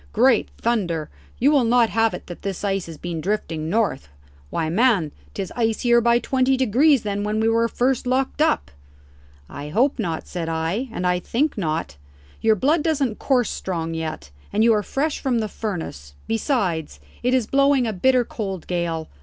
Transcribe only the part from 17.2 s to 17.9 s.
it is blowing